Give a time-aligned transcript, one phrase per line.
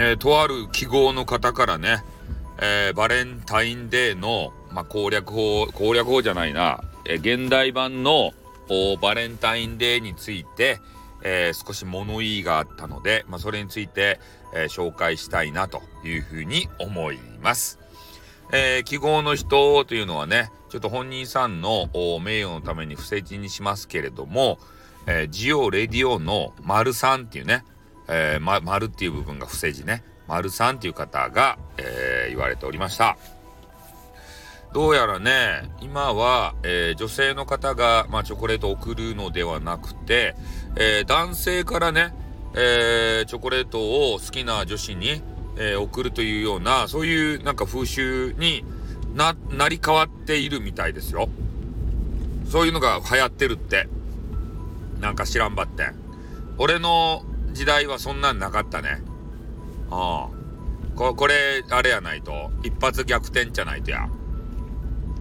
[0.00, 2.04] えー、とある記号の方からね、
[2.62, 8.30] えー、バレンタインデーの、まあ、攻略法、攻略法じゃないな、えー、現代版の
[9.02, 10.78] バレンタインデーについて、
[11.24, 14.20] えー、少し物言いがあったので、まあ、それについて、
[14.54, 17.80] えー、紹介したいなというふうに思います。
[18.52, 21.88] えー、記号の人というのはね、ちょっと本人さんの
[22.22, 24.60] 名誉のために伏せ字にしますけれども、
[25.08, 27.64] え、ジオレディオの丸さんっていうね、
[28.08, 33.16] えー、ま、丸っていう部分が伏せ字ね、丸さんっていう方が、えー、言われておりました。
[34.72, 40.34] どうやらね、今は、えー、女性の方が、まあ、チョコレートを送るのではなくて、
[40.76, 42.12] えー、男性からね、
[42.54, 45.22] えー、チョコレートを好きな女子に、
[45.60, 48.64] え送るというような、そういうなんか風習に
[49.14, 51.28] な、なり変わっているみたいですよ。
[52.48, 53.88] そういうのが流行ってるって。
[55.00, 55.90] なんか知らんばって。
[56.56, 59.02] 俺の時代はそんなんなかったね。
[59.90, 60.38] ああ。
[60.96, 64.08] ここれ、あれやないと、一発逆転じゃないとや。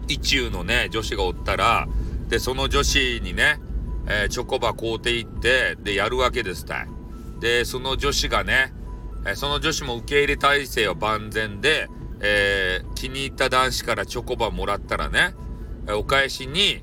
[0.07, 1.87] 意中のね、女子がおったら、
[2.29, 3.59] で、その女子にね、
[4.07, 6.87] えー、チョコバ買うていって、で、やるわけですたい。
[7.39, 8.73] で、その女子がね、
[9.25, 11.89] えー、その女子も受け入れ体制は万全で、
[12.21, 15.35] えー、気に入った男子からチョコバもらったらね、
[15.87, 16.81] えお返しに、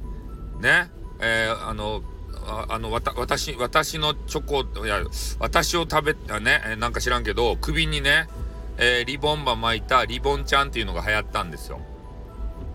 [0.60, 2.02] ね、えあの、
[2.46, 5.00] ああの、わた、私、私のチョコ、いや、
[5.38, 8.28] 私を食べたね、なんか知らんけど、首にね、
[8.76, 11.80] えー、リボンバ巻いたリボンちゃんっていうのが流行ったんですよ。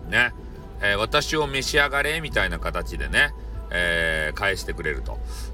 [0.08, 0.32] ね。
[0.82, 3.34] えー、私を召し上がれみたいな形でね、
[3.70, 5.02] えー、返してくれる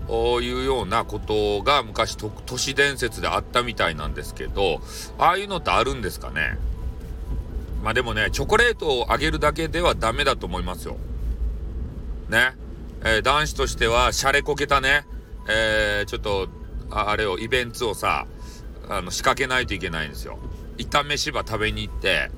[0.09, 4.81] というようなことが昔都市伝説であったみたいなんですけど、
[5.19, 6.57] ああいうのってあるんですかね？
[7.83, 10.97] まあでもね、チョコレートをあげるだけではダメだと思いますよ。
[12.29, 12.55] ね。
[13.07, 15.07] えー、男子としては、シャレこけたね、
[15.49, 16.49] えー、ちょっと、
[16.91, 18.27] あれを、イベントをさ、
[18.89, 20.41] あの、仕掛けないといけないんですよ。
[20.77, 22.33] 炒めしば食べに行って、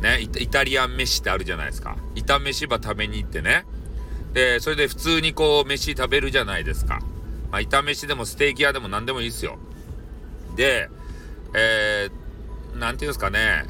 [0.00, 1.98] ね、イタリアン飯ってあるじゃないですか。
[2.14, 3.66] 炒めしば食べに行ってね。
[4.32, 7.00] で、それで普通にこう、飯食べるじゃないですか。
[7.50, 9.58] まあ、炒めしでもステーキ屋でも何でもいいですよ。
[10.56, 10.88] で、
[11.54, 13.64] えー、なんていうんですかね、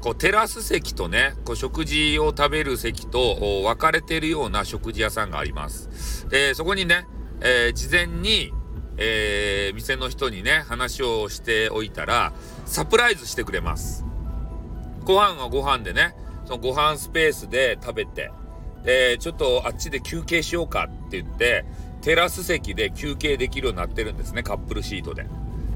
[0.00, 6.28] こう、テラス席とね、こう、食事を食べる席と分かれてるような食事屋さんがあります。
[6.28, 7.06] で、そこにね、
[7.40, 8.52] えー、事前に、
[8.96, 12.32] えー、店の人にね、話をしておいたら、
[12.66, 14.04] サプライズしてくれます。
[15.04, 16.14] ご飯はご飯でね、
[16.46, 18.30] そのご飯スペースで食べて、
[18.84, 21.64] で、ちょっとあっちで休憩しようかって言って、
[22.02, 25.26] テラス席で休憩できるようになってるんですね、カップルシートで。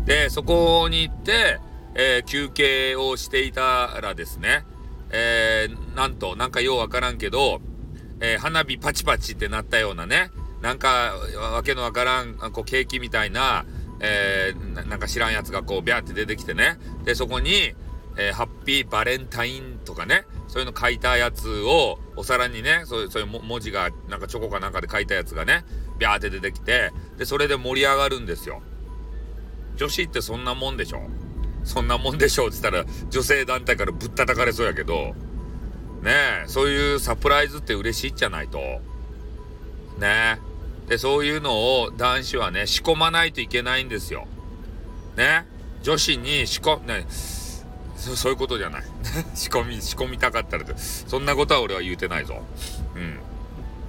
[0.04, 1.60] で、そこに行って、
[1.94, 4.64] えー、休憩をしていたらですね、
[5.10, 7.60] えー、なんと、なんかようわからんけど、
[8.20, 10.30] えー、花火パチパチってなったようなね、
[10.62, 11.14] なんか、
[11.52, 13.66] わけのわからん、こう、ケーキみたいな、
[14.00, 16.78] えー、なんか知らんやつがこう、ビャーって出てきてね。
[17.04, 17.74] で、そこに、
[18.16, 25.64] えー、ハッピーバレンタインとかね、そういうの書いたやつを、お皿にね、そういう、そういう文字が、なんかチョコかなんかで書いたやつがね、
[25.98, 28.62] ビャーって出てきて、で、それで盛り上がるんですよ。
[29.76, 31.08] 女子ってそんなもんでしょ
[31.64, 35.14] そんなもんでしょうって言ったら、女性団体からぶったたかれそうやけど、
[36.02, 36.12] ね
[36.44, 38.58] え、そういうサプライズって嬉しいじゃないと。
[39.98, 40.38] ね
[40.88, 40.88] え。
[40.88, 44.26] で、そういうのを男子はね、仕込まないといけないんですよ。
[45.16, 45.46] ね
[45.82, 47.06] 女子に仕込、ね、
[47.96, 48.82] そそういうことじゃない。
[49.34, 50.72] 仕込み、仕込みたかったらと。
[50.76, 52.42] そんなことは俺は言うてないぞ。
[52.96, 53.18] うん。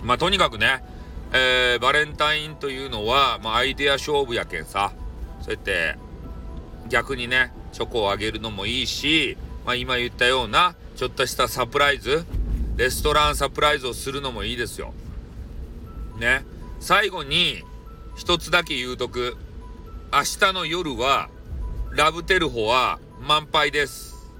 [0.03, 0.84] まあ、とにかくね、
[1.31, 4.91] えー、バレンタインというのは、まあ、アイデア勝負やけんさ。
[5.41, 5.97] そうやって、
[6.90, 12.25] 逆にね、チョコをあげるのもいいし、まあ、今言ったような、ちょっとしたサプライズ、
[12.78, 14.94] レストランサプライズをするのもいいですよ。
[16.17, 16.45] ね。
[16.79, 17.63] 最後に、
[18.16, 19.35] 一つだけ言うとく。
[20.11, 21.29] 明日の夜は、
[21.91, 24.31] ラブテルホは満杯です。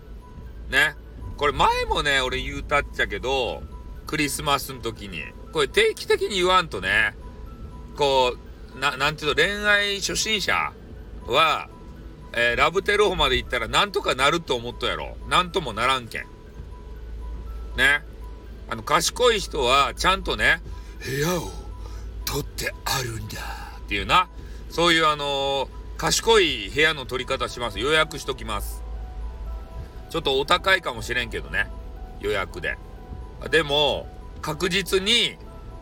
[0.69, 0.95] ね。
[1.38, 3.63] これ前もね、俺言うたっちゃけど、
[4.05, 5.23] クリスマスの時に。
[5.51, 7.15] これ定期的に言わんとね、
[7.95, 8.35] こ
[8.75, 10.74] う、な、なんていうの、恋愛初心者
[11.27, 11.69] は、
[12.35, 15.15] えー、ラブテルホまで行ったらなんとかなると思っとやろ。
[15.30, 16.21] なんともならんけん。
[17.77, 18.03] ね。
[18.69, 20.62] あの、賢い人はちゃんとね、
[21.06, 21.51] 部屋を
[22.25, 23.41] 取ってあるんだ
[23.80, 24.30] っていうな、
[24.69, 27.80] そういうあのー賢い部屋の取り方します。
[27.80, 28.83] 予約しときます。
[30.09, 31.68] ちょっとお高いかもしれんけどね。
[32.19, 32.77] 予約で。
[33.50, 34.06] でも、
[34.41, 35.38] 確実に、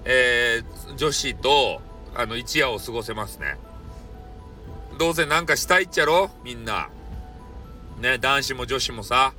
[0.06, 1.82] えー、女子と、
[2.14, 3.58] あの、一夜を過ごせますね。
[5.02, 6.30] どうせなんかしたいっちゃろ？
[6.44, 6.92] みんな。
[8.00, 9.34] ね、男子も女子もさ。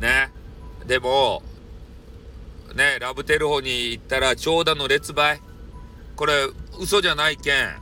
[0.00, 0.30] ね。
[0.86, 1.42] でも、
[2.74, 5.42] ね、ラブテルホに行ったら長蛇の列売。
[6.16, 6.32] これ、
[6.80, 7.76] 嘘じゃないけん。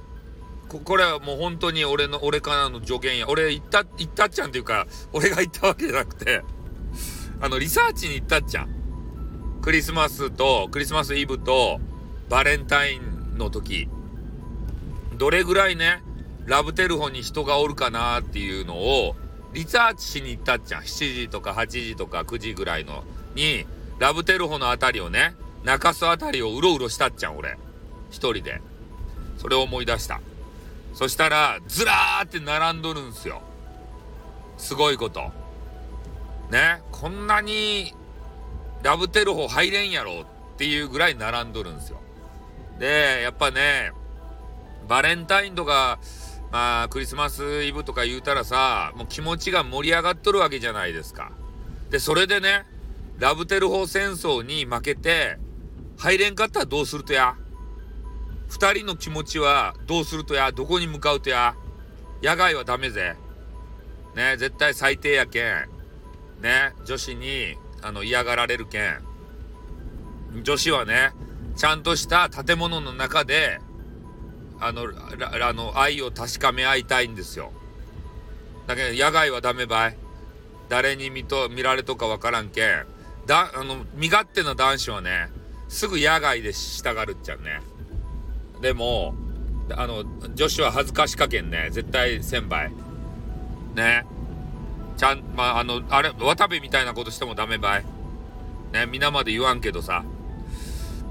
[0.69, 3.29] ここれはもう本当に俺の、俺からの助言や。
[3.29, 6.43] 俺行った、行ったっちゃんっていうか、俺が行ったわけじゃなくて、
[7.41, 9.61] あの、リサーチに行ったっちゃん。
[9.63, 11.79] クリスマスと、クリスマスイブと、
[12.29, 13.89] バレンタインの時、
[15.17, 16.03] どれぐらいね、
[16.47, 19.17] ラブテルフォンに人がおるかなっていうのを、
[19.53, 20.83] リサーチしに行ったっちゃん。
[20.83, 23.05] 7時とか8時とか9時ぐらいの、
[23.35, 23.67] に、
[23.99, 25.35] ラブテルフォのあたりをね、
[25.65, 27.59] 中洲あたりをうろうろしたっちゃん、俺。
[28.11, 28.61] 一人で。
[29.39, 30.21] それを思い出した。
[30.95, 33.43] そしたら、ずらーって並んどるんすよ。
[34.57, 35.31] すごいこと。
[36.51, 36.83] ね？
[36.91, 37.95] こんなに、
[38.83, 40.25] ラブテルフォ入れんやろっ
[40.57, 42.01] ていうぐらい並んどるんすよ。
[42.79, 43.93] で、やっぱね、
[44.89, 45.99] バレンタインとか、
[46.51, 51.31] まあ、クリスマスイブとか言うたらさ、もう気持ちが盛り上がっとるわけじゃないですか。
[51.91, 52.67] で、それでね、
[53.19, 55.39] ラブテル法戦争に負けて、
[55.99, 57.37] 入れんかったらどうするとや？
[58.49, 60.51] 二人の気持ちはどうするとや？
[60.51, 61.55] どこに向かうとや？
[62.23, 63.15] 野外はダメぜ。
[64.17, 65.69] ね、絶対最低やけん。
[66.41, 69.01] ね、女子に、あの、嫌がられるけん。
[70.43, 71.13] 女子はね、
[71.57, 73.61] ちゃんとした建物の中で、
[74.61, 74.89] あの、
[75.43, 77.53] あの、愛を確かめ合いたいんですよ。
[78.67, 79.97] だけど、野外はダメばい。
[80.69, 82.87] 誰に見と、見られとかわからんけん。
[83.27, 85.29] だ、あの、身勝手な男子はね、
[85.69, 87.61] すぐ野外で従るっちゃうね。
[88.61, 89.15] でも、
[89.77, 90.05] あの、
[90.35, 91.69] 女子は恥ずかしかけんね。
[91.71, 92.71] 絶対千倍。
[93.75, 94.05] ね。
[94.97, 97.85] ちゃん、まあ、あの、あれ、渡部みたいなことしてもダメばい。
[98.73, 100.05] ね、皆まで言わんけどさ。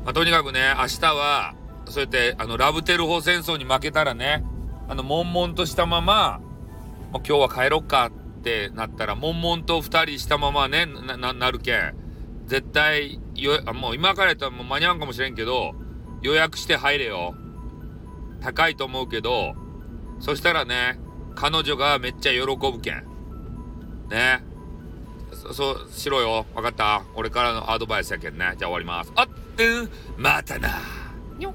[0.06, 1.54] まあ、とにかくね、明日は、
[1.90, 4.44] そうやって、あの、ラブテル法戦争に負けたらね、
[4.88, 6.40] あの、悶々としたまま、
[7.12, 11.94] もう今日は帰ろっかってなったら、悶々と二人したままね、な、るけん。
[12.46, 15.74] 絶対、よ、もう今からやったらもう間に合うかもしれんけど、
[16.22, 17.36] 予約して入れよ。
[18.42, 19.56] 高いと思うけど、
[20.20, 21.00] そしたらね、
[21.36, 23.04] 彼女がめっちゃ喜ぶけん。
[24.10, 24.44] ね。
[25.32, 26.46] そ、そうしろよ。
[26.54, 28.56] わかった俺からのアドバイスやけんね。
[28.58, 29.12] じゃあ終わります。
[29.16, 30.70] あってん、またな。
[31.38, 31.54] にょ